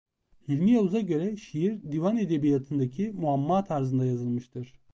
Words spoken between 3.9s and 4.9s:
yazılmıştır.